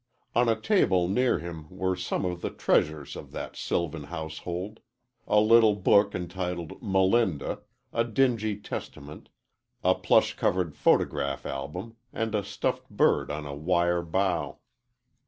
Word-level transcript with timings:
On 0.33 0.49
a 0.49 0.59
table 0.59 1.07
near 1.07 1.37
him 1.37 1.67
were 1.69 1.95
some 1.95 2.25
of 2.25 2.41
the 2.41 2.49
treasures 2.49 3.15
of 3.15 3.31
that 3.33 3.55
sylvan 3.55 4.05
household 4.05 4.79
a 5.27 5.39
little 5.39 5.75
book 5.75 6.15
entitled 6.15 6.81
Melinda, 6.81 7.59
a 7.93 8.03
dingy 8.03 8.59
Testament, 8.59 9.29
a 9.83 9.93
plush 9.93 10.35
covered 10.35 10.75
photograph 10.75 11.45
album, 11.45 11.97
and 12.11 12.33
a 12.33 12.43
stuffed 12.43 12.89
bird 12.89 13.29
on 13.29 13.45
a 13.45 13.53
wire 13.53 14.01
bough. 14.01 14.57